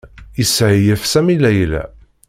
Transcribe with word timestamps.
Yessehyef 0.39 1.01
Sami 1.11 1.35
Layla. 1.43 1.83